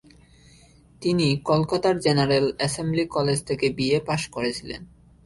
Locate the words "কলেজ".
3.07-3.39